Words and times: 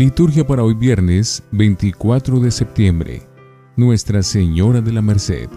Liturgia 0.00 0.46
para 0.46 0.64
hoy 0.64 0.72
viernes 0.72 1.42
24 1.50 2.40
de 2.40 2.50
septiembre. 2.50 3.28
Nuestra 3.76 4.22
Señora 4.22 4.80
de 4.80 4.92
la 4.92 5.02
Merced. 5.02 5.50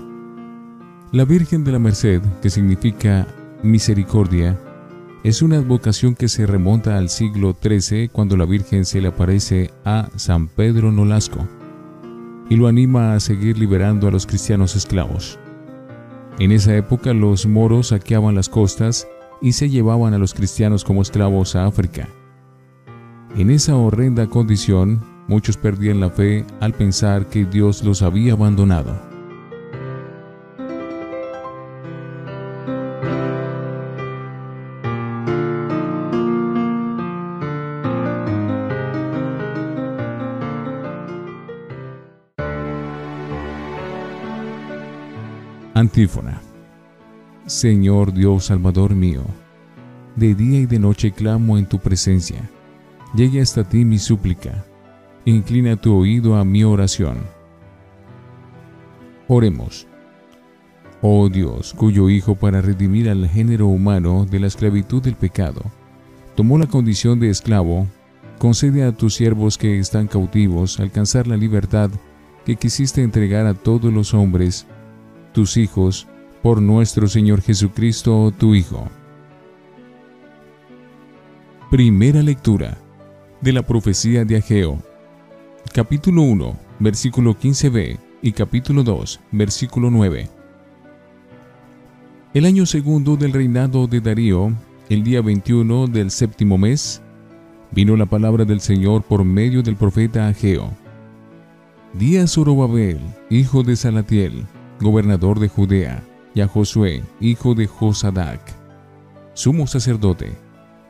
La 1.14 1.24
Virgen 1.24 1.64
de 1.64 1.72
la 1.72 1.80
Merced, 1.80 2.22
que 2.42 2.50
significa 2.50 3.26
misericordia, 3.64 4.60
es 5.24 5.42
una 5.42 5.56
advocación 5.56 6.14
que 6.14 6.28
se 6.28 6.46
remonta 6.46 6.98
al 6.98 7.08
siglo 7.08 7.56
XIII 7.58 8.10
cuando 8.10 8.36
la 8.36 8.44
Virgen 8.44 8.84
se 8.84 9.00
le 9.00 9.08
aparece 9.08 9.72
a 9.86 10.10
San 10.18 10.50
Pedro 10.50 10.92
Nolasco 10.92 11.48
y 12.50 12.58
lo 12.58 12.68
anima 12.68 13.14
a 13.14 13.22
seguir 13.22 13.58
liberando 13.58 14.10
a 14.10 14.12
los 14.12 14.26
cristianos 14.26 14.76
esclavos. 14.76 15.40
En 16.38 16.52
esa 16.52 16.76
época 16.76 17.14
los 17.14 17.46
moros 17.46 17.88
saqueaban 17.88 18.36
las 18.36 18.50
costas 18.50 19.08
y 19.42 19.54
se 19.54 19.70
llevaban 19.70 20.14
a 20.14 20.18
los 20.18 20.34
cristianos 20.34 20.84
como 20.84 21.02
esclavos 21.02 21.56
a 21.56 21.66
África. 21.66 22.10
En 23.36 23.50
esa 23.50 23.76
horrenda 23.76 24.28
condición, 24.28 25.02
muchos 25.28 25.58
perdían 25.58 26.00
la 26.00 26.12
fe 26.12 26.46
al 26.60 26.74
pensar 26.74 27.26
que 27.26 27.46
Dios 27.46 27.84
los 27.84 28.04
había 28.04 28.34
abandonado. 28.34 28.96
Antífona. 45.74 46.40
Señor 47.48 48.14
Dios 48.14 48.46
Salvador 48.46 48.94
mío, 48.94 49.24
de 50.16 50.36
día 50.36 50.60
y 50.60 50.66
de 50.68 50.78
noche 50.78 51.12
clamo 51.12 51.58
en 51.58 51.66
tu 51.66 51.80
presencia 51.80 52.48
llegue 53.14 53.42
hasta 53.42 53.64
ti 53.64 53.86
mi 53.86 54.00
súplica. 54.00 54.66
Inclina 55.26 55.76
tu 55.76 55.96
oído 55.96 56.36
a 56.36 56.44
mi 56.44 56.64
oración. 56.64 57.20
Oremos. 59.28 59.88
Oh 61.02 61.30
Dios, 61.30 61.74
cuyo 61.74 62.10
Hijo 62.10 62.36
para 62.36 62.62
redimir 62.62 63.10
al 63.10 63.28
género 63.28 63.68
humano 63.68 64.26
de 64.30 64.40
la 64.40 64.48
esclavitud 64.48 65.02
del 65.02 65.16
pecado, 65.16 65.62
tomó 66.36 66.58
la 66.58 66.68
condición 66.68 67.20
de 67.20 67.30
esclavo, 67.30 67.88
concede 68.40 68.84
a 68.84 68.92
tus 68.92 69.16
siervos 69.16 69.58
que 69.58 69.80
están 69.80 70.08
cautivos 70.08 70.80
alcanzar 70.80 71.28
la 71.28 71.38
libertad 71.38 71.90
que 72.46 72.56
quisiste 72.56 73.02
entregar 73.02 73.46
a 73.46 73.54
todos 73.54 73.94
los 73.94 74.14
hombres, 74.14 74.66
tus 75.34 75.58
hijos, 75.58 76.08
por 76.42 76.62
nuestro 76.62 77.08
Señor 77.08 77.42
Jesucristo, 77.42 78.34
tu 78.38 78.54
Hijo. 78.54 78.90
Primera 81.70 82.22
lectura 82.22 82.83
de 83.44 83.52
la 83.52 83.62
profecía 83.62 84.24
de 84.24 84.38
Ageo. 84.38 84.82
Capítulo 85.74 86.22
1, 86.22 86.58
versículo 86.80 87.38
15b 87.38 88.00
y 88.22 88.32
capítulo 88.32 88.84
2, 88.84 89.20
versículo 89.34 89.92
9. 89.92 90.30
El 92.34 92.46
año 92.46 92.66
segundo 92.66 93.18
del 93.18 93.34
reinado 93.34 93.86
de 93.88 94.00
Darío, 94.00 94.54
el 94.88 95.04
día 95.04 95.22
21 95.22 95.88
del 95.88 96.10
séptimo 96.10 96.58
mes, 96.58 97.02
vino 97.72 97.98
la 97.98 98.06
palabra 98.06 98.46
del 98.46 98.62
Señor 98.62 99.04
por 99.04 99.26
medio 99.26 99.62
del 99.62 99.76
profeta 99.76 100.30
Ageo. 100.30 100.72
Di 101.94 102.16
a 102.18 102.28
Zorobabel, 102.28 103.00
hijo 103.30 103.62
de 103.62 103.76
Salatiel, 103.76 104.46
gobernador 104.80 105.42
de 105.42 105.50
Judea, 105.50 106.02
y 106.34 106.40
a 106.40 106.48
Josué, 106.48 107.04
hijo 107.20 107.56
de 107.56 107.68
Josadac, 107.68 108.40
sumo 109.34 109.68
sacerdote, 109.68 110.32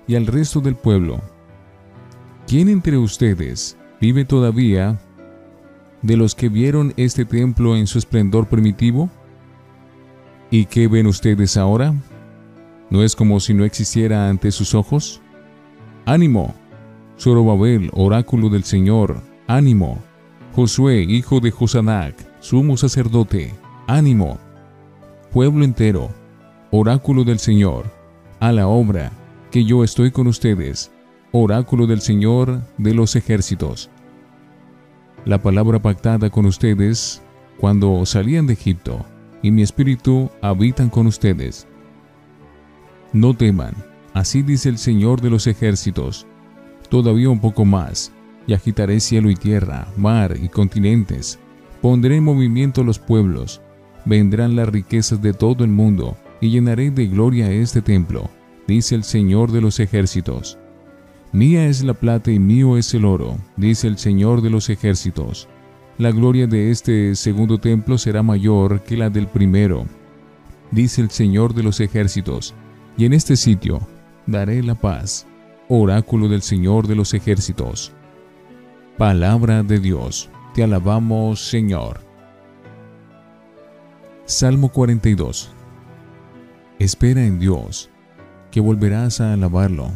y 0.07 0.15
al 0.15 0.27
resto 0.27 0.61
del 0.61 0.75
pueblo, 0.75 1.19
¿Quién 2.47 2.69
entre 2.69 2.97
ustedes 2.97 3.77
vive 4.01 4.25
todavía 4.25 4.99
de 6.01 6.17
los 6.17 6.35
que 6.35 6.49
vieron 6.49 6.93
este 6.97 7.25
templo 7.25 7.75
en 7.77 7.87
su 7.87 7.97
esplendor 7.97 8.47
primitivo? 8.47 9.09
¿Y 10.51 10.65
qué 10.65 10.87
ven 10.87 11.07
ustedes 11.07 11.57
ahora? 11.57 11.95
¿No 12.89 13.01
es 13.01 13.15
como 13.15 13.39
si 13.39 13.53
no 13.53 13.63
existiera 13.63 14.29
ante 14.29 14.51
sus 14.51 14.75
ojos? 14.75 15.21
¡Ánimo! 16.05 16.53
Zorobabel, 17.17 17.89
oráculo 17.93 18.49
del 18.49 18.65
Señor, 18.65 19.21
ánimo. 19.47 19.99
Josué, 20.53 21.01
hijo 21.01 21.39
de 21.39 21.49
Josanac, 21.49 22.15
sumo 22.39 22.75
sacerdote, 22.75 23.53
ánimo. 23.87 24.37
Pueblo 25.31 25.63
entero, 25.63 26.09
oráculo 26.71 27.23
del 27.23 27.39
Señor, 27.39 27.85
a 28.39 28.51
la 28.51 28.67
obra, 28.67 29.11
que 29.49 29.63
yo 29.63 29.83
estoy 29.83 30.11
con 30.11 30.27
ustedes 30.27 30.92
oráculo 31.35 31.87
del 31.87 31.99
Señor 31.99 32.61
de 32.77 32.93
los 32.93 33.15
ejércitos. 33.15 33.89
La 35.25 35.41
palabra 35.41 35.81
pactada 35.81 36.29
con 36.29 36.45
ustedes 36.45 37.23
cuando 37.57 38.05
salían 38.05 38.45
de 38.45 38.53
Egipto, 38.53 39.03
y 39.41 39.49
mi 39.49 39.63
espíritu 39.63 40.29
habitan 40.43 40.89
con 40.89 41.07
ustedes. 41.07 41.67
No 43.13 43.33
teman, 43.33 43.73
así 44.13 44.43
dice 44.43 44.69
el 44.69 44.77
Señor 44.77 45.21
de 45.21 45.31
los 45.31 45.47
ejércitos, 45.47 46.27
todavía 46.89 47.31
un 47.31 47.39
poco 47.39 47.65
más, 47.65 48.11
y 48.45 48.53
agitaré 48.53 48.99
cielo 48.99 49.31
y 49.31 49.35
tierra, 49.35 49.87
mar 49.97 50.37
y 50.39 50.49
continentes, 50.49 51.39
pondré 51.81 52.17
en 52.17 52.25
movimiento 52.25 52.83
los 52.83 52.99
pueblos, 52.99 53.59
vendrán 54.05 54.55
las 54.55 54.69
riquezas 54.69 55.19
de 55.19 55.33
todo 55.33 55.63
el 55.63 55.71
mundo, 55.71 56.15
y 56.41 56.51
llenaré 56.51 56.91
de 56.91 57.07
gloria 57.07 57.49
este 57.49 57.81
templo, 57.81 58.29
dice 58.67 58.93
el 58.93 59.03
Señor 59.03 59.51
de 59.51 59.61
los 59.61 59.79
ejércitos. 59.79 60.59
Mía 61.33 61.65
es 61.65 61.83
la 61.83 61.95
plata 61.95 62.29
y 62.29 62.37
mío 62.37 62.77
es 62.77 62.93
el 62.93 63.05
oro, 63.05 63.39
dice 63.57 63.87
el 63.87 63.97
Señor 63.97 64.43
de 64.43 64.51
los 64.51 64.69
ejércitos. 64.69 65.49
La 65.97 66.11
gloria 66.11 66.45
de 66.45 66.69
este 66.69 67.15
segundo 67.15 67.57
templo 67.57 67.97
será 67.97 68.21
mayor 68.21 68.83
que 68.83 68.95
la 68.95 69.09
del 69.09 69.25
primero, 69.25 69.87
dice 70.69 71.01
el 71.01 71.09
Señor 71.09 71.55
de 71.55 71.63
los 71.63 71.79
ejércitos. 71.79 72.53
Y 72.97 73.05
en 73.05 73.13
este 73.13 73.35
sitio 73.35 73.79
daré 74.27 74.61
la 74.61 74.75
paz, 74.75 75.25
oráculo 75.69 76.27
del 76.27 76.43
Señor 76.43 76.85
de 76.85 76.93
los 76.93 77.15
ejércitos. 77.15 77.91
Palabra 78.99 79.63
de 79.63 79.79
Dios, 79.79 80.29
te 80.53 80.63
alabamos 80.63 81.43
Señor. 81.49 82.01
Salmo 84.25 84.69
42 84.69 85.51
Espera 86.77 87.25
en 87.25 87.39
Dios, 87.39 87.89
que 88.51 88.61
volverás 88.61 89.19
a 89.19 89.33
alabarlo 89.33 89.93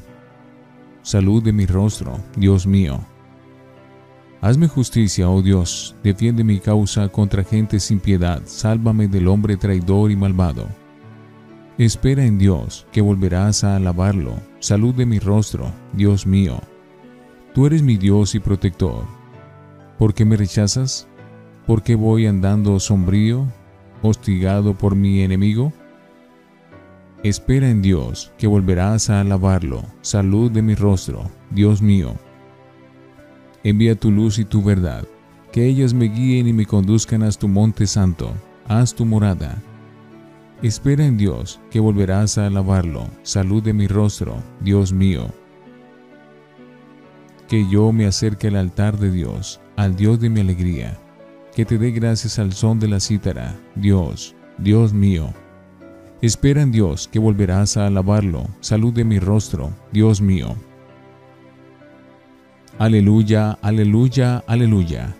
salud 1.07 1.41
de 1.41 1.53
mi 1.53 1.65
rostro, 1.65 2.19
Dios 2.35 2.67
mío. 2.67 2.99
Hazme 4.41 4.67
justicia, 4.67 5.29
oh 5.29 5.41
Dios, 5.41 5.95
defiende 6.03 6.43
mi 6.43 6.59
causa 6.59 7.07
contra 7.07 7.45
gente 7.45 7.79
sin 7.79 8.01
piedad, 8.01 8.41
sálvame 8.43 9.07
del 9.07 9.29
hombre 9.29 9.55
traidor 9.55 10.11
y 10.11 10.17
malvado. 10.17 10.67
Espera 11.77 12.25
en 12.25 12.37
Dios, 12.37 12.85
que 12.91 12.99
volverás 12.99 13.63
a 13.63 13.77
alabarlo, 13.77 14.33
salud 14.59 14.93
de 14.95 15.05
mi 15.05 15.17
rostro, 15.19 15.71
Dios 15.93 16.27
mío. 16.27 16.59
Tú 17.53 17.67
eres 17.67 17.83
mi 17.83 17.95
Dios 17.95 18.35
y 18.35 18.41
protector. 18.41 19.05
¿Por 19.97 20.13
qué 20.13 20.25
me 20.25 20.35
rechazas? 20.35 21.07
¿Por 21.65 21.83
qué 21.83 21.95
voy 21.95 22.27
andando 22.27 22.81
sombrío, 22.81 23.45
hostigado 24.01 24.77
por 24.77 24.97
mi 24.97 25.21
enemigo? 25.21 25.71
Espera 27.27 27.69
en 27.69 27.81
Dios, 27.81 28.31
que 28.37 28.47
volverás 28.47 29.09
a 29.09 29.19
alabarlo. 29.19 29.83
Salud 29.99 30.49
de 30.49 30.61
mi 30.61 30.75
rostro, 30.75 31.29
Dios 31.51 31.81
mío. 31.81 32.15
Envía 33.65 33.95
tu 33.95 34.11
luz 34.11 34.39
y 34.39 34.45
tu 34.45 34.63
verdad, 34.63 35.05
que 35.51 35.65
ellas 35.65 35.93
me 35.93 36.05
guíen 36.05 36.47
y 36.47 36.53
me 36.53 36.65
conduzcan 36.65 37.23
a 37.23 37.31
tu 37.31 37.49
monte 37.49 37.85
santo, 37.85 38.31
haz 38.65 38.95
tu 38.95 39.05
morada. 39.05 39.61
Espera 40.61 41.05
en 41.05 41.17
Dios, 41.17 41.59
que 41.69 41.81
volverás 41.81 42.37
a 42.37 42.47
alabarlo. 42.47 43.09
Salud 43.23 43.61
de 43.61 43.73
mi 43.73 43.87
rostro, 43.87 44.41
Dios 44.61 44.93
mío. 44.93 45.27
Que 47.49 47.69
yo 47.69 47.91
me 47.91 48.05
acerque 48.05 48.47
al 48.47 48.55
altar 48.55 48.97
de 48.97 49.11
Dios, 49.11 49.59
al 49.75 49.97
Dios 49.97 50.21
de 50.21 50.29
mi 50.29 50.39
alegría. 50.39 50.97
Que 51.53 51.65
te 51.65 51.77
dé 51.77 51.91
gracias 51.91 52.39
al 52.39 52.53
son 52.53 52.79
de 52.79 52.87
la 52.87 53.01
cítara, 53.01 53.59
Dios, 53.75 54.33
Dios 54.57 54.93
mío. 54.93 55.33
Espera 56.21 56.63
en 56.63 56.71
Dios 56.71 57.07
que 57.07 57.19
volverás 57.19 57.77
a 57.77 57.85
alabarlo. 57.85 58.47
Salud 58.59 58.91
de 58.93 59.03
mi 59.03 59.19
rostro, 59.19 59.71
Dios 59.91 60.19
mío. 60.19 60.55
Aleluya, 62.79 63.57
aleluya, 63.61 64.43
aleluya. 64.47 65.15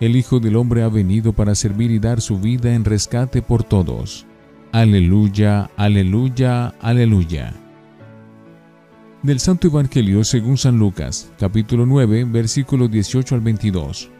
El 0.00 0.16
Hijo 0.16 0.38
del 0.38 0.56
Hombre 0.56 0.82
ha 0.82 0.88
venido 0.88 1.32
para 1.32 1.54
servir 1.54 1.90
y 1.90 1.98
dar 1.98 2.20
su 2.20 2.38
vida 2.38 2.74
en 2.74 2.84
rescate 2.84 3.42
por 3.42 3.64
todos. 3.64 4.24
Aleluya, 4.72 5.68
aleluya, 5.76 6.68
aleluya. 6.80 7.52
Del 9.22 9.40
Santo 9.40 9.66
Evangelio 9.66 10.22
según 10.22 10.58
San 10.58 10.78
Lucas, 10.78 11.30
capítulo 11.38 11.86
9, 11.86 12.24
versículo 12.24 12.86
18 12.86 13.34
al 13.34 13.40
22. 13.40 14.10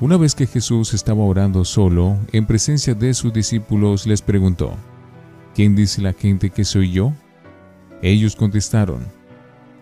Una 0.00 0.16
vez 0.16 0.36
que 0.36 0.46
Jesús 0.46 0.94
estaba 0.94 1.24
orando 1.24 1.64
solo, 1.64 2.18
en 2.30 2.46
presencia 2.46 2.94
de 2.94 3.12
sus 3.14 3.32
discípulos, 3.32 4.06
les 4.06 4.22
preguntó, 4.22 4.74
¿quién 5.56 5.74
dice 5.74 6.00
la 6.00 6.12
gente 6.12 6.50
que 6.50 6.64
soy 6.64 6.92
yo? 6.92 7.12
Ellos 8.00 8.36
contestaron, 8.36 9.08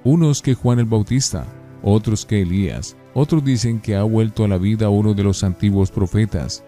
unos 0.05 0.41
que 0.41 0.55
Juan 0.55 0.79
el 0.79 0.87
Bautista, 0.87 1.45
otros 1.83 2.25
que 2.25 2.41
Elías, 2.41 2.97
otros 3.13 3.45
dicen 3.45 3.79
que 3.79 3.95
ha 3.95 4.05
vuelto 4.05 4.43
a 4.43 4.49
la 4.49 4.57
vida 4.57 4.89
uno 4.89 5.13
de 5.13 5.23
los 5.23 5.45
antiguos 5.45 5.91
profetas. 5.91 6.65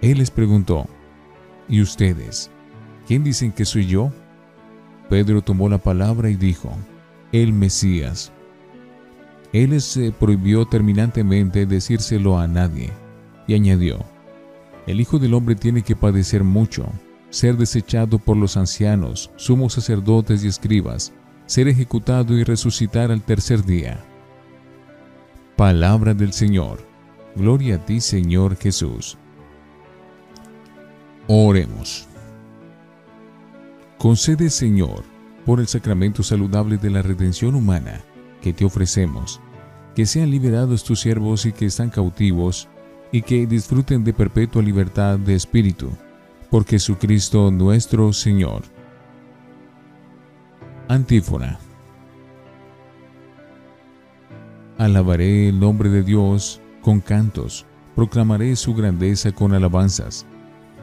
Él 0.00 0.16
les 0.16 0.30
preguntó, 0.30 0.86
¿y 1.68 1.82
ustedes? 1.82 2.50
¿Quién 3.06 3.22
dicen 3.22 3.52
que 3.52 3.66
soy 3.66 3.86
yo? 3.86 4.10
Pedro 5.10 5.42
tomó 5.42 5.68
la 5.68 5.76
palabra 5.76 6.30
y 6.30 6.36
dijo, 6.36 6.70
el 7.32 7.52
Mesías. 7.52 8.32
Él 9.52 9.70
les 9.70 9.96
eh, 9.98 10.14
prohibió 10.18 10.64
terminantemente 10.64 11.66
decírselo 11.66 12.38
a 12.38 12.48
nadie, 12.48 12.90
y 13.46 13.54
añadió, 13.54 13.98
el 14.86 15.00
Hijo 15.00 15.18
del 15.18 15.34
Hombre 15.34 15.54
tiene 15.54 15.82
que 15.82 15.94
padecer 15.94 16.42
mucho, 16.42 16.86
ser 17.28 17.56
desechado 17.56 18.18
por 18.18 18.36
los 18.36 18.56
ancianos, 18.56 19.30
sumos 19.36 19.74
sacerdotes 19.74 20.42
y 20.42 20.48
escribas, 20.48 21.12
ser 21.46 21.68
ejecutado 21.68 22.34
y 22.34 22.44
resucitar 22.44 23.12
al 23.12 23.22
tercer 23.22 23.64
día. 23.64 24.02
Palabra 25.56 26.14
del 26.14 26.32
Señor. 26.32 26.80
Gloria 27.36 27.76
a 27.76 27.84
ti, 27.84 28.00
Señor 28.00 28.56
Jesús. 28.56 29.16
Oremos. 31.28 32.08
Concede, 33.98 34.50
Señor, 34.50 35.04
por 35.46 35.60
el 35.60 35.68
sacramento 35.68 36.22
saludable 36.22 36.78
de 36.78 36.90
la 36.90 37.02
redención 37.02 37.54
humana 37.54 38.02
que 38.42 38.52
te 38.52 38.64
ofrecemos, 38.66 39.40
que 39.94 40.04
sean 40.04 40.30
liberados 40.30 40.84
tus 40.84 41.00
siervos 41.00 41.46
y 41.46 41.52
que 41.52 41.66
están 41.66 41.88
cautivos, 41.88 42.68
y 43.12 43.22
que 43.22 43.46
disfruten 43.46 44.04
de 44.04 44.12
perpetua 44.12 44.62
libertad 44.62 45.18
de 45.18 45.34
espíritu, 45.34 45.90
por 46.50 46.66
Jesucristo 46.66 47.50
nuestro 47.50 48.12
Señor. 48.12 48.62
Antífona. 50.88 51.58
Alabaré 54.78 55.48
el 55.48 55.60
nombre 55.60 55.88
de 55.90 56.02
Dios 56.02 56.60
con 56.80 57.00
cantos, 57.00 57.64
proclamaré 57.94 58.56
su 58.56 58.74
grandeza 58.74 59.30
con 59.32 59.54
alabanzas. 59.54 60.26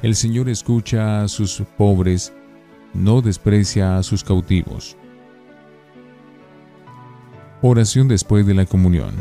El 0.01 0.15
Señor 0.15 0.47
escucha 0.47 1.23
a 1.23 1.27
sus 1.27 1.63
pobres, 1.77 2.31
no 2.93 3.21
desprecia 3.21 3.97
a 3.97 4.03
sus 4.03 4.23
cautivos. 4.23 4.95
Oración 7.61 8.07
después 8.07 8.45
de 8.45 8.53
la 8.53 8.65
comunión. 8.65 9.15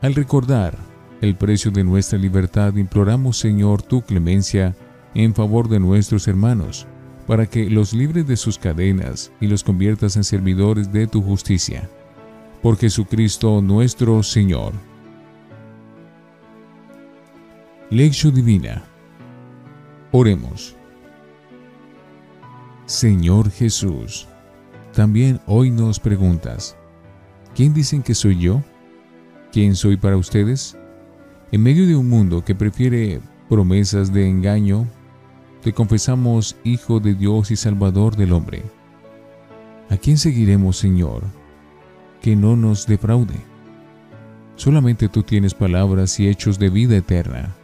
Al 0.00 0.14
recordar 0.14 0.76
el 1.20 1.36
precio 1.36 1.70
de 1.70 1.84
nuestra 1.84 2.18
libertad, 2.18 2.74
imploramos, 2.76 3.38
Señor, 3.38 3.82
tu 3.82 4.02
clemencia 4.02 4.74
en 5.14 5.34
favor 5.34 5.68
de 5.68 5.80
nuestros 5.80 6.28
hermanos, 6.28 6.86
para 7.26 7.46
que 7.46 7.68
los 7.70 7.92
libres 7.92 8.26
de 8.26 8.36
sus 8.36 8.58
cadenas 8.58 9.32
y 9.40 9.46
los 9.46 9.62
conviertas 9.62 10.16
en 10.16 10.24
servidores 10.24 10.92
de 10.92 11.06
tu 11.06 11.22
justicia 11.22 11.88
por 12.62 12.78
Jesucristo 12.78 13.60
nuestro 13.60 14.22
Señor. 14.22 14.72
Lección 17.90 18.34
Divina. 18.34 18.84
Oremos. 20.12 20.76
Señor 22.86 23.50
Jesús, 23.50 24.28
también 24.92 25.40
hoy 25.46 25.70
nos 25.70 26.00
preguntas, 26.00 26.76
¿quién 27.54 27.74
dicen 27.74 28.02
que 28.02 28.14
soy 28.14 28.38
yo? 28.38 28.62
¿Quién 29.52 29.76
soy 29.76 29.96
para 29.96 30.16
ustedes? 30.16 30.76
En 31.50 31.62
medio 31.62 31.86
de 31.86 31.96
un 31.96 32.08
mundo 32.08 32.44
que 32.44 32.54
prefiere 32.54 33.20
promesas 33.48 34.12
de 34.12 34.28
engaño, 34.28 34.86
te 35.62 35.72
confesamos 35.72 36.56
Hijo 36.64 37.00
de 37.00 37.14
Dios 37.14 37.50
y 37.50 37.56
Salvador 37.56 38.16
del 38.16 38.32
hombre. 38.32 38.62
¿A 39.90 39.96
quién 39.96 40.16
seguiremos, 40.16 40.76
Señor? 40.76 41.22
que 42.22 42.36
no 42.36 42.56
nos 42.56 42.86
defraude. 42.86 43.34
Solamente 44.56 45.08
tú 45.08 45.24
tienes 45.24 45.52
palabras 45.52 46.18
y 46.20 46.28
hechos 46.28 46.58
de 46.58 46.70
vida 46.70 46.96
eterna. 46.96 47.54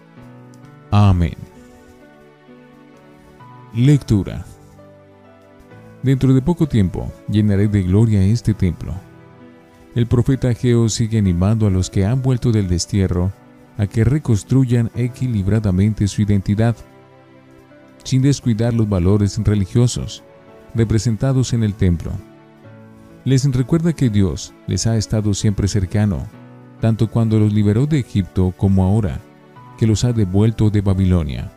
Amén. 0.90 1.36
Lectura. 3.72 4.44
Dentro 6.02 6.32
de 6.32 6.42
poco 6.42 6.66
tiempo 6.66 7.12
llenaré 7.28 7.68
de 7.68 7.82
gloria 7.82 8.22
este 8.22 8.54
templo. 8.54 8.94
El 9.94 10.06
profeta 10.06 10.48
Ageo 10.48 10.88
sigue 10.88 11.18
animando 11.18 11.66
a 11.66 11.70
los 11.70 11.90
que 11.90 12.06
han 12.06 12.22
vuelto 12.22 12.52
del 12.52 12.68
destierro 12.68 13.32
a 13.76 13.86
que 13.86 14.04
reconstruyan 14.04 14.90
equilibradamente 14.94 16.08
su 16.08 16.22
identidad, 16.22 16.76
sin 18.04 18.22
descuidar 18.22 18.74
los 18.74 18.88
valores 18.88 19.38
religiosos 19.38 20.22
representados 20.74 21.52
en 21.52 21.62
el 21.62 21.74
templo 21.74 22.12
les 23.28 23.44
recuerda 23.52 23.92
que 23.92 24.08
Dios 24.08 24.54
les 24.66 24.86
ha 24.86 24.96
estado 24.96 25.34
siempre 25.34 25.68
cercano, 25.68 26.26
tanto 26.80 27.10
cuando 27.10 27.38
los 27.38 27.52
liberó 27.52 27.86
de 27.86 27.98
Egipto 27.98 28.54
como 28.56 28.84
ahora, 28.84 29.20
que 29.76 29.86
los 29.86 30.04
ha 30.04 30.14
devuelto 30.14 30.70
de 30.70 30.80
Babilonia. 30.80 31.52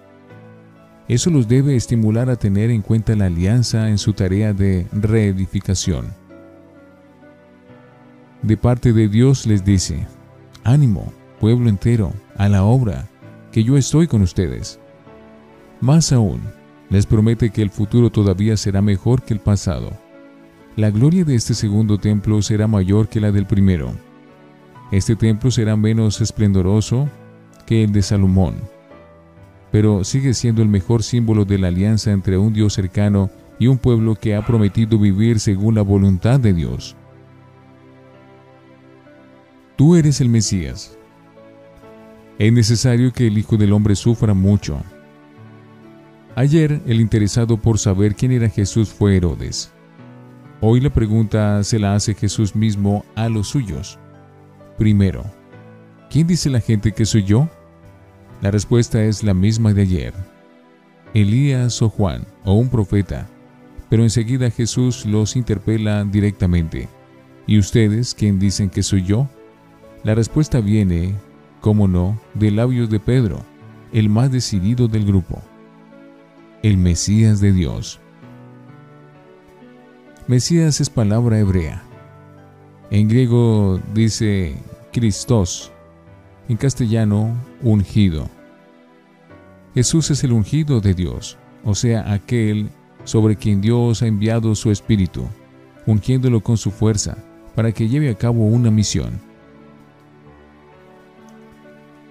Eso 1.11 1.29
los 1.29 1.49
debe 1.49 1.75
estimular 1.75 2.29
a 2.29 2.37
tener 2.37 2.71
en 2.71 2.81
cuenta 2.81 3.17
la 3.17 3.25
alianza 3.25 3.89
en 3.89 3.97
su 3.97 4.13
tarea 4.13 4.53
de 4.53 4.87
reedificación. 4.93 6.07
De 8.41 8.55
parte 8.55 8.93
de 8.93 9.09
Dios 9.09 9.45
les 9.45 9.65
dice, 9.65 10.07
ánimo, 10.63 11.11
pueblo 11.41 11.67
entero, 11.67 12.13
a 12.37 12.47
la 12.47 12.63
obra, 12.63 13.09
que 13.51 13.63
yo 13.65 13.75
estoy 13.75 14.07
con 14.07 14.21
ustedes. 14.21 14.79
Más 15.81 16.13
aún, 16.13 16.39
les 16.89 17.05
promete 17.05 17.49
que 17.49 17.61
el 17.61 17.71
futuro 17.71 18.09
todavía 18.09 18.55
será 18.55 18.81
mejor 18.81 19.23
que 19.23 19.33
el 19.33 19.41
pasado 19.41 19.91
la 20.77 20.89
gloria 20.89 21.25
de 21.25 21.35
este 21.35 21.53
segundo 21.53 21.97
templo 21.97 22.41
será 22.41 22.65
mayor 22.65 23.09
que 23.09 23.19
la 23.19 23.33
del 23.33 23.45
primero. 23.45 23.91
Este 24.89 25.17
templo 25.17 25.51
será 25.51 25.75
menos 25.75 26.21
esplendoroso 26.21 27.09
que 27.65 27.83
el 27.83 27.91
de 27.91 28.01
Salomón, 28.01 28.55
pero 29.71 30.03
sigue 30.03 30.33
siendo 30.33 30.61
el 30.61 30.67
mejor 30.67 31.01
símbolo 31.01 31.45
de 31.45 31.57
la 31.57 31.69
alianza 31.69 32.11
entre 32.11 32.37
un 32.37 32.53
Dios 32.53 32.73
cercano 32.73 33.29
y 33.57 33.67
un 33.67 33.77
pueblo 33.77 34.15
que 34.15 34.35
ha 34.35 34.45
prometido 34.45 34.99
vivir 34.99 35.39
según 35.39 35.75
la 35.75 35.81
voluntad 35.81 36.39
de 36.39 36.53
Dios. 36.53 36.95
Tú 39.77 39.95
eres 39.95 40.19
el 40.19 40.29
Mesías. 40.29 40.97
Es 42.37 42.51
necesario 42.51 43.13
que 43.13 43.27
el 43.27 43.37
Hijo 43.37 43.55
del 43.55 43.71
Hombre 43.71 43.95
sufra 43.95 44.33
mucho. 44.33 44.81
Ayer 46.35 46.81
el 46.85 46.99
interesado 47.01 47.57
por 47.57 47.77
saber 47.77 48.15
quién 48.15 48.31
era 48.31 48.49
Jesús 48.49 48.89
fue 48.89 49.17
Herodes. 49.17 49.71
Hoy 50.59 50.79
la 50.79 50.89
pregunta 50.89 51.63
se 51.63 51.79
la 51.79 51.95
hace 51.95 52.13
Jesús 52.13 52.55
mismo 52.55 53.05
a 53.15 53.29
los 53.29 53.47
suyos. 53.49 53.99
Primero, 54.77 55.23
¿quién 56.09 56.27
dice 56.27 56.49
la 56.49 56.61
gente 56.61 56.91
que 56.91 57.05
soy 57.05 57.23
yo? 57.23 57.49
La 58.41 58.49
respuesta 58.49 59.03
es 59.03 59.23
la 59.23 59.35
misma 59.35 59.71
de 59.73 59.83
ayer. 59.83 60.13
Elías 61.13 61.81
o 61.81 61.89
Juan 61.89 62.25
o 62.43 62.53
un 62.53 62.69
profeta. 62.69 63.27
Pero 63.87 64.01
enseguida 64.01 64.49
Jesús 64.49 65.05
los 65.05 65.35
interpela 65.35 66.03
directamente. 66.03 66.89
¿Y 67.45 67.59
ustedes 67.59 68.15
quién 68.15 68.39
dicen 68.39 68.69
que 68.69 68.81
soy 68.81 69.03
yo? 69.03 69.29
La 70.03 70.15
respuesta 70.15 70.59
viene, 70.59 71.13
como 71.59 71.87
no, 71.87 72.19
de 72.33 72.49
labios 72.49 72.89
de 72.89 72.99
Pedro, 72.99 73.43
el 73.93 74.09
más 74.09 74.31
decidido 74.31 74.87
del 74.87 75.05
grupo. 75.05 75.39
El 76.63 76.77
Mesías 76.77 77.41
de 77.41 77.51
Dios. 77.51 77.99
Mesías 80.27 80.81
es 80.81 80.89
palabra 80.89 81.37
hebrea. 81.37 81.83
En 82.89 83.07
griego 83.07 83.79
dice 83.93 84.55
Christos, 84.91 85.71
en 86.51 86.57
castellano 86.57 87.33
ungido. 87.63 88.29
Jesús 89.73 90.11
es 90.11 90.21
el 90.25 90.33
ungido 90.33 90.81
de 90.81 90.93
Dios, 90.93 91.37
o 91.63 91.75
sea, 91.75 92.11
aquel 92.11 92.69
sobre 93.05 93.37
quien 93.37 93.61
Dios 93.61 94.01
ha 94.01 94.07
enviado 94.07 94.53
su 94.53 94.69
Espíritu, 94.69 95.23
ungiéndolo 95.85 96.41
con 96.41 96.57
su 96.57 96.71
fuerza, 96.71 97.17
para 97.55 97.71
que 97.71 97.87
lleve 97.87 98.09
a 98.09 98.15
cabo 98.15 98.45
una 98.45 98.69
misión. 98.69 99.21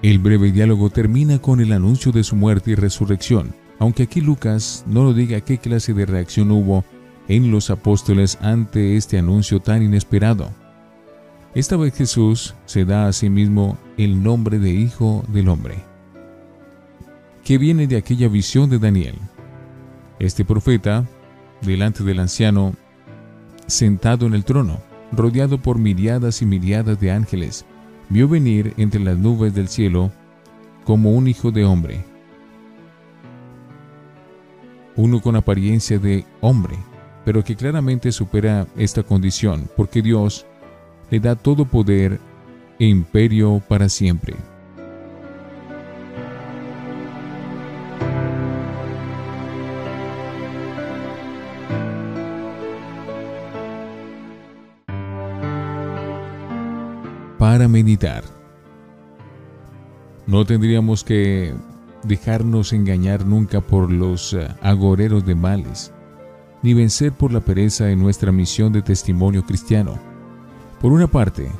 El 0.00 0.18
breve 0.18 0.52
diálogo 0.52 0.88
termina 0.88 1.38
con 1.38 1.60
el 1.60 1.72
anuncio 1.72 2.10
de 2.10 2.24
su 2.24 2.34
muerte 2.34 2.70
y 2.70 2.76
resurrección, 2.76 3.54
aunque 3.78 4.04
aquí 4.04 4.22
Lucas 4.22 4.84
no 4.86 5.04
lo 5.04 5.12
diga 5.12 5.42
qué 5.42 5.58
clase 5.58 5.92
de 5.92 6.06
reacción 6.06 6.50
hubo 6.50 6.82
en 7.28 7.50
los 7.50 7.68
apóstoles 7.68 8.38
ante 8.40 8.96
este 8.96 9.18
anuncio 9.18 9.60
tan 9.60 9.82
inesperado. 9.82 10.50
Esta 11.54 11.76
vez 11.76 11.94
Jesús 11.94 12.54
se 12.64 12.84
da 12.84 13.08
a 13.08 13.12
sí 13.12 13.28
mismo 13.28 13.76
el 13.96 14.22
nombre 14.22 14.60
de 14.60 14.70
Hijo 14.70 15.24
del 15.28 15.48
Hombre, 15.48 15.82
que 17.42 17.58
viene 17.58 17.88
de 17.88 17.96
aquella 17.96 18.28
visión 18.28 18.70
de 18.70 18.78
Daniel. 18.78 19.16
Este 20.20 20.44
profeta, 20.44 21.06
delante 21.62 22.04
del 22.04 22.20
anciano, 22.20 22.74
sentado 23.66 24.26
en 24.26 24.34
el 24.34 24.44
trono, 24.44 24.78
rodeado 25.10 25.58
por 25.58 25.78
miriadas 25.78 26.40
y 26.40 26.46
miriadas 26.46 27.00
de 27.00 27.10
ángeles, 27.10 27.64
vio 28.08 28.28
venir 28.28 28.72
entre 28.76 29.00
las 29.00 29.18
nubes 29.18 29.52
del 29.52 29.66
cielo 29.66 30.12
como 30.84 31.12
un 31.12 31.26
hijo 31.26 31.50
de 31.50 31.64
hombre, 31.64 32.04
uno 34.94 35.20
con 35.20 35.34
apariencia 35.34 35.98
de 35.98 36.24
hombre 36.40 36.78
pero 37.24 37.44
que 37.44 37.56
claramente 37.56 38.12
supera 38.12 38.66
esta 38.76 39.02
condición, 39.02 39.68
porque 39.76 40.02
Dios 40.02 40.46
le 41.10 41.18
da 41.20 41.34
todo 41.34 41.64
poder 41.64 42.20
e 42.78 42.86
imperio 42.86 43.60
para 43.68 43.88
siempre. 43.88 44.36
Para 57.38 57.68
meditar. 57.68 58.22
No 60.26 60.44
tendríamos 60.44 61.02
que 61.02 61.54
dejarnos 62.04 62.72
engañar 62.72 63.26
nunca 63.26 63.60
por 63.60 63.90
los 63.90 64.32
eh, 64.32 64.48
agoreros 64.62 65.26
de 65.26 65.34
males, 65.34 65.92
ni 66.62 66.72
vencer 66.72 67.12
por 67.12 67.32
la 67.32 67.40
pereza 67.40 67.90
en 67.90 67.98
nuestra 67.98 68.30
misión 68.30 68.72
de 68.72 68.82
testimonio 68.82 69.44
cristiano. 69.44 70.09
Por 70.80 70.92
una 70.92 71.06
parte, 71.06 71.50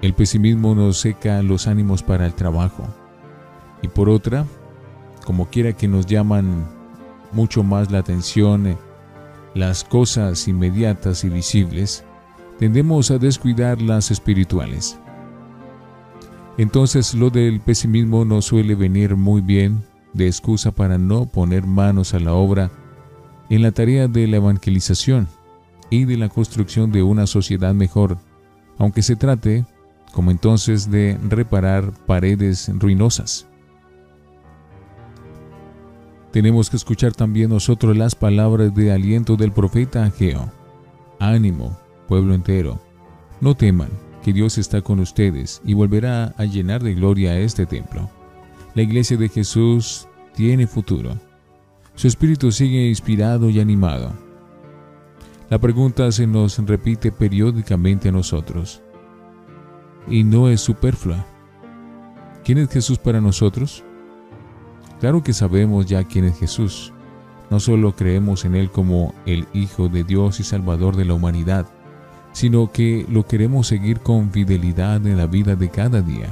el 0.00 0.14
pesimismo 0.14 0.76
nos 0.76 0.98
seca 0.98 1.42
los 1.42 1.66
ánimos 1.66 2.04
para 2.04 2.24
el 2.24 2.34
trabajo, 2.34 2.84
y 3.82 3.88
por 3.88 4.08
otra, 4.08 4.46
como 5.26 5.50
quiera 5.50 5.72
que 5.72 5.88
nos 5.88 6.06
llaman 6.06 6.68
mucho 7.32 7.64
más 7.64 7.90
la 7.90 7.98
atención 7.98 8.68
eh, 8.68 8.78
las 9.54 9.82
cosas 9.82 10.46
inmediatas 10.46 11.24
y 11.24 11.28
visibles, 11.28 12.04
tendemos 12.60 13.10
a 13.10 13.18
descuidar 13.18 13.82
las 13.82 14.12
espirituales. 14.12 14.98
Entonces 16.56 17.14
lo 17.14 17.30
del 17.30 17.60
pesimismo 17.60 18.24
nos 18.24 18.44
suele 18.44 18.76
venir 18.76 19.16
muy 19.16 19.40
bien 19.40 19.82
de 20.12 20.28
excusa 20.28 20.70
para 20.70 20.96
no 20.96 21.26
poner 21.26 21.66
manos 21.66 22.14
a 22.14 22.20
la 22.20 22.34
obra 22.34 22.70
en 23.48 23.62
la 23.62 23.72
tarea 23.72 24.06
de 24.06 24.28
la 24.28 24.36
evangelización 24.36 25.26
y 25.88 26.04
de 26.04 26.16
la 26.16 26.28
construcción 26.28 26.92
de 26.92 27.02
una 27.02 27.26
sociedad 27.26 27.74
mejor, 27.74 28.18
aunque 28.80 29.02
se 29.02 29.14
trate, 29.14 29.66
como 30.10 30.30
entonces, 30.30 30.90
de 30.90 31.18
reparar 31.28 31.92
paredes 32.06 32.70
ruinosas. 32.74 33.46
Tenemos 36.32 36.70
que 36.70 36.78
escuchar 36.78 37.12
también 37.12 37.50
nosotros 37.50 37.94
las 37.94 38.14
palabras 38.14 38.74
de 38.74 38.90
aliento 38.90 39.36
del 39.36 39.52
profeta 39.52 40.04
Ageo. 40.04 40.50
Ánimo, 41.18 41.78
pueblo 42.08 42.34
entero, 42.34 42.80
no 43.42 43.54
teman 43.54 43.90
que 44.22 44.32
Dios 44.32 44.56
está 44.56 44.80
con 44.80 44.98
ustedes 45.00 45.60
y 45.62 45.74
volverá 45.74 46.34
a 46.38 46.46
llenar 46.46 46.82
de 46.82 46.94
gloria 46.94 47.38
este 47.38 47.66
templo. 47.66 48.08
La 48.74 48.80
iglesia 48.80 49.18
de 49.18 49.28
Jesús 49.28 50.08
tiene 50.34 50.66
futuro. 50.66 51.18
Su 51.96 52.08
espíritu 52.08 52.50
sigue 52.50 52.88
inspirado 52.88 53.50
y 53.50 53.60
animado. 53.60 54.29
La 55.50 55.58
pregunta 55.58 56.12
se 56.12 56.28
nos 56.28 56.58
repite 56.64 57.10
periódicamente 57.10 58.08
a 58.08 58.12
nosotros 58.12 58.80
y 60.06 60.22
no 60.22 60.48
es 60.48 60.60
superflua. 60.60 61.26
¿Quién 62.44 62.58
es 62.58 62.70
Jesús 62.70 62.98
para 62.98 63.20
nosotros? 63.20 63.82
Claro 65.00 65.24
que 65.24 65.32
sabemos 65.32 65.86
ya 65.86 66.04
quién 66.04 66.26
es 66.26 66.38
Jesús. 66.38 66.92
No 67.50 67.58
solo 67.58 67.96
creemos 67.96 68.44
en 68.44 68.54
Él 68.54 68.70
como 68.70 69.12
el 69.26 69.48
Hijo 69.52 69.88
de 69.88 70.04
Dios 70.04 70.38
y 70.38 70.44
Salvador 70.44 70.94
de 70.94 71.04
la 71.04 71.14
humanidad, 71.14 71.66
sino 72.30 72.70
que 72.70 73.04
lo 73.08 73.26
queremos 73.26 73.66
seguir 73.66 73.98
con 73.98 74.30
fidelidad 74.30 75.04
en 75.04 75.16
la 75.16 75.26
vida 75.26 75.56
de 75.56 75.68
cada 75.68 76.00
día. 76.00 76.28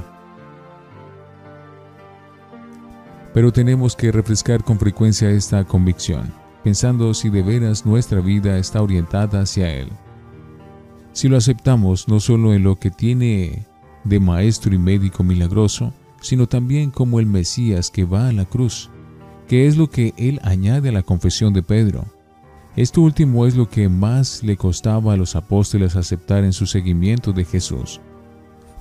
Pero 3.35 3.53
tenemos 3.53 3.97
que 3.97 4.13
refrescar 4.13 4.63
con 4.63 4.79
frecuencia 4.79 5.29
esta 5.29 5.65
convicción, 5.65 6.33
pensando 6.65 7.15
si 7.15 7.31
de 7.31 7.43
veras 7.43 7.87
nuestra 7.87 8.21
vida 8.21 8.59
está 8.59 8.83
orientada 8.83 9.43
hacia 9.43 9.73
Él. 9.73 9.89
Si 11.13 11.29
lo 11.29 11.37
aceptamos 11.37 12.09
no 12.09 12.21
solo 12.21 12.55
en 12.55 12.63
lo 12.63 12.77
que 12.77 12.91
tiene 12.91 13.67
de 14.05 14.21
maestro 14.21 14.75
y 14.75 14.79
médico 14.79 15.25
milagroso, 15.25 15.93
sino 16.21 16.47
también 16.49 16.91
como 16.91 17.21
el 17.21 17.27
Mesías 17.27 17.91
que 17.91 18.05
va 18.05 18.29
a 18.29 18.33
la 18.33 18.45
cruz, 18.45 18.91
que 19.47 19.67
es 19.67 19.77
lo 19.77 19.89
que 19.91 20.15
Él 20.17 20.41
añade 20.43 20.91
a 20.91 20.93
la 20.93 21.03
confesión 21.03 21.53
de 21.53 21.63
Pedro 21.63 22.05
esto 22.79 23.01
último 23.01 23.45
es 23.45 23.57
lo 23.57 23.69
que 23.69 23.89
más 23.89 24.45
le 24.45 24.57
costaba 24.57 25.13
a 25.13 25.17
los 25.17 25.35
apóstoles 25.35 25.97
aceptar 25.97 26.45
en 26.45 26.53
su 26.53 26.65
seguimiento 26.65 27.33
de 27.33 27.45
Jesús, 27.45 28.01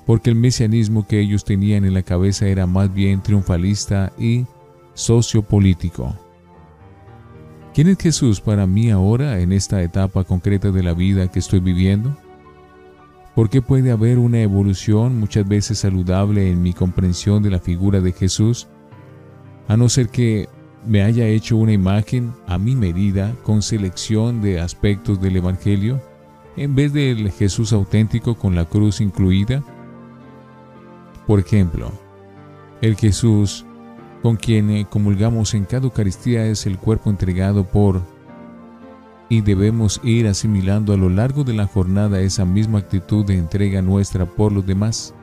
porque 0.05 0.29
el 0.29 0.35
mesianismo 0.35 1.07
que 1.07 1.19
ellos 1.19 1.43
tenían 1.43 1.83
en 1.83 1.95
la 1.95 2.03
cabeza 2.03 2.45
era 2.45 2.67
más 2.67 2.93
bien 2.93 3.23
triunfalista 3.23 4.13
y 4.19 4.45
sociopolítico. 4.93 6.15
¿Quién 7.77 7.89
es 7.89 7.99
Jesús 7.99 8.41
para 8.41 8.65
mí 8.65 8.89
ahora 8.89 9.39
en 9.39 9.51
esta 9.51 9.83
etapa 9.83 10.23
concreta 10.23 10.71
de 10.71 10.81
la 10.81 10.95
vida 10.95 11.27
que 11.27 11.37
estoy 11.37 11.59
viviendo? 11.59 12.17
¿Por 13.35 13.51
qué 13.51 13.61
puede 13.61 13.91
haber 13.91 14.17
una 14.17 14.41
evolución 14.41 15.19
muchas 15.19 15.47
veces 15.47 15.77
saludable 15.77 16.49
en 16.49 16.63
mi 16.63 16.73
comprensión 16.73 17.43
de 17.43 17.51
la 17.51 17.59
figura 17.59 18.01
de 18.01 18.13
Jesús? 18.13 18.65
A 19.67 19.77
no 19.77 19.89
ser 19.89 20.09
que 20.09 20.49
me 20.87 21.03
haya 21.03 21.27
hecho 21.27 21.55
una 21.55 21.71
imagen 21.71 22.33
a 22.47 22.57
mi 22.57 22.75
medida 22.75 23.35
con 23.43 23.61
selección 23.61 24.41
de 24.41 24.59
aspectos 24.59 25.21
del 25.21 25.35
Evangelio, 25.35 26.01
en 26.55 26.73
vez 26.73 26.93
del 26.93 27.29
Jesús 27.29 27.73
auténtico 27.73 28.33
con 28.33 28.55
la 28.55 28.65
cruz 28.65 29.01
incluida? 29.01 29.63
Por 31.27 31.39
ejemplo, 31.39 31.91
el 32.81 32.95
Jesús 32.95 33.67
con 34.21 34.35
quien 34.35 34.69
eh, 34.69 34.87
comulgamos 34.89 35.53
en 35.53 35.65
cada 35.65 35.85
Eucaristía 35.85 36.45
es 36.45 36.65
el 36.65 36.77
cuerpo 36.77 37.09
entregado 37.09 37.65
por 37.65 38.01
y 39.29 39.41
debemos 39.41 39.99
ir 40.03 40.27
asimilando 40.27 40.93
a 40.93 40.97
lo 40.97 41.09
largo 41.09 41.43
de 41.43 41.53
la 41.53 41.67
jornada 41.67 42.21
esa 42.21 42.45
misma 42.45 42.79
actitud 42.79 43.25
de 43.25 43.37
entrega 43.37 43.81
nuestra 43.81 44.25
por 44.25 44.51
los 44.51 44.65
demás. 44.65 45.13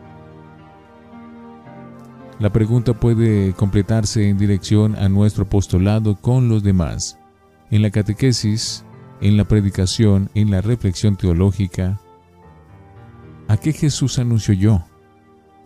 La 2.38 2.52
pregunta 2.52 2.92
puede 2.92 3.52
completarse 3.54 4.28
en 4.28 4.36
dirección 4.36 4.96
a 4.96 5.08
nuestro 5.08 5.44
apostolado 5.44 6.16
con 6.16 6.48
los 6.48 6.62
demás, 6.62 7.18
en 7.70 7.80
la 7.80 7.90
catequesis, 7.90 8.84
en 9.20 9.36
la 9.36 9.44
predicación, 9.44 10.28
en 10.34 10.50
la 10.50 10.60
reflexión 10.60 11.16
teológica. 11.16 12.00
¿A 13.48 13.56
qué 13.56 13.72
Jesús 13.72 14.18
anuncio 14.18 14.52
yo? 14.52 14.84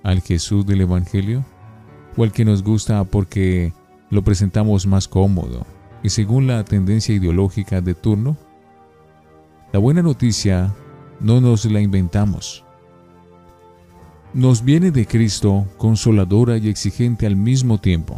¿Al 0.05 0.21
Jesús 0.21 0.67
del 0.67 0.83
Evangelio? 0.83 1.45
¿O 2.19 2.31
que 2.31 2.45
nos 2.45 2.63
gusta 2.63 3.05
porque 3.05 3.73
lo 4.11 4.23
presentamos 4.23 4.87
más 4.87 5.09
cómodo 5.09 5.65
y 6.03 6.11
según 6.11 6.47
la 6.47 6.65
tendencia 6.65 7.15
ideológica 7.15 7.81
de 7.81 7.95
turno? 7.95 8.37
La 9.73 9.79
buena 9.79 10.03
noticia 10.03 10.75
no 11.21 11.41
nos 11.41 11.65
la 11.65 11.81
inventamos 11.81 12.65
nos 14.35 14.63
viene 14.63 14.91
de 14.91 15.07
Cristo, 15.07 15.67
consoladora 15.79 16.59
y 16.59 16.69
exigente 16.69 17.27
al 17.27 17.35
mismo 17.35 17.79
tiempo. 17.79 18.17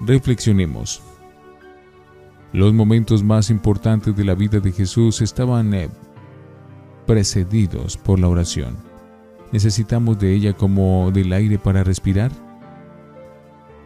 Reflexionemos. 0.00 1.02
Los 2.52 2.72
momentos 2.72 3.22
más 3.22 3.50
importantes 3.50 4.16
de 4.16 4.24
la 4.24 4.34
vida 4.34 4.60
de 4.60 4.72
Jesús 4.72 5.20
estaban 5.20 5.74
eh, 5.74 5.90
precedidos 7.06 7.96
por 7.96 8.20
la 8.20 8.28
oración. 8.28 8.87
¿Necesitamos 9.52 10.18
de 10.18 10.34
ella 10.34 10.52
como 10.52 11.10
del 11.10 11.32
aire 11.32 11.58
para 11.58 11.84
respirar? 11.84 12.30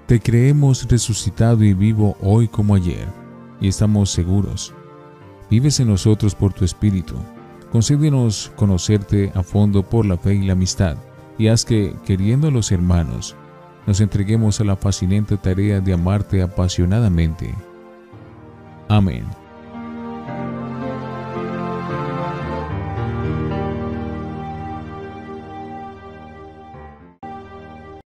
Te 0.06 0.20
creemos 0.20 0.88
resucitado 0.88 1.62
y 1.64 1.74
vivo 1.74 2.16
hoy 2.20 2.48
como 2.48 2.74
ayer, 2.74 3.06
y 3.60 3.68
estamos 3.68 4.10
seguros. 4.10 4.74
Vives 5.50 5.78
en 5.80 5.88
nosotros 5.88 6.34
por 6.34 6.52
tu 6.52 6.64
Espíritu 6.64 7.16
Concédenos 7.72 8.52
conocerte 8.54 9.32
a 9.34 9.42
fondo 9.42 9.82
por 9.82 10.04
la 10.04 10.18
fe 10.18 10.34
y 10.34 10.42
la 10.42 10.52
amistad, 10.52 10.98
y 11.38 11.48
haz 11.48 11.64
que, 11.64 11.96
queriendo 12.04 12.50
los 12.50 12.70
hermanos, 12.70 13.34
nos 13.86 14.02
entreguemos 14.02 14.60
a 14.60 14.64
la 14.64 14.76
fascinante 14.76 15.38
tarea 15.38 15.80
de 15.80 15.94
amarte 15.94 16.42
apasionadamente. 16.42 17.54
Amén. 18.88 19.24